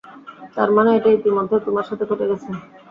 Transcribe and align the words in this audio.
তার 0.55 0.69
মানে 0.75 0.89
এটা 0.97 1.09
ইতোমধ্যেই 1.11 1.65
তোমার 1.65 1.85
সাথে 1.89 2.03
ঘটে 2.09 2.25
গেছে। 2.29 2.49